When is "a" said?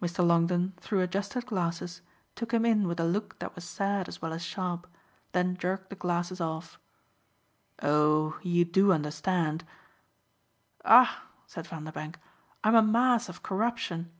2.98-3.04, 12.74-12.82